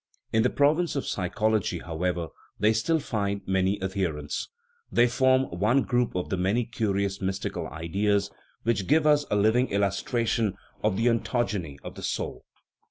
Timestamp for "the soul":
11.93-12.47